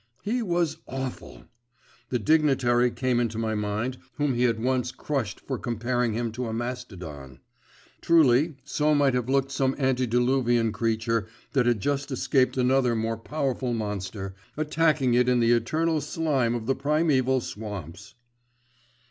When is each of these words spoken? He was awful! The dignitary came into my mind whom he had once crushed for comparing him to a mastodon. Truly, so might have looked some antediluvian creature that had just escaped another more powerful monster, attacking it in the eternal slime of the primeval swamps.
He 0.23 0.41
was 0.41 0.77
awful! 0.87 1.43
The 2.09 2.17
dignitary 2.17 2.89
came 2.89 3.19
into 3.19 3.37
my 3.37 3.53
mind 3.53 3.99
whom 4.15 4.33
he 4.33 4.45
had 4.45 4.59
once 4.59 4.91
crushed 4.91 5.39
for 5.41 5.59
comparing 5.59 6.13
him 6.13 6.31
to 6.31 6.47
a 6.47 6.53
mastodon. 6.53 7.39
Truly, 8.01 8.55
so 8.63 8.95
might 8.95 9.13
have 9.13 9.29
looked 9.29 9.51
some 9.51 9.75
antediluvian 9.77 10.71
creature 10.71 11.27
that 11.53 11.67
had 11.67 11.81
just 11.81 12.09
escaped 12.09 12.57
another 12.57 12.95
more 12.95 13.15
powerful 13.15 13.75
monster, 13.75 14.33
attacking 14.57 15.13
it 15.13 15.29
in 15.29 15.39
the 15.39 15.51
eternal 15.51 16.01
slime 16.01 16.55
of 16.55 16.65
the 16.65 16.73
primeval 16.73 17.39
swamps. 17.39 18.15